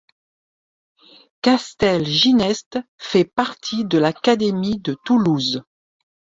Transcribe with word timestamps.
Castelginest 1.43 2.79
fait 2.97 3.23
partie 3.23 3.85
de 3.85 3.99
l'académie 3.99 4.79
de 4.79 4.97
Toulouse. 5.05 5.61